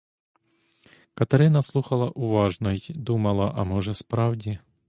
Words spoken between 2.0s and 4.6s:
уважно й думала— а може, справді?